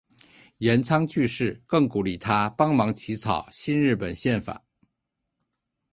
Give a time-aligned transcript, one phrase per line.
[0.57, 4.63] 岩仓具视更鼓励他帮忙起草新日本宪法。